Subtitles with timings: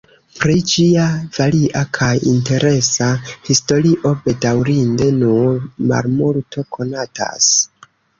[0.37, 1.01] Pri ĝia
[1.33, 3.09] varia kaj interesa
[3.49, 5.61] historio bedaŭrinde nur
[5.93, 7.51] malmulto konatas.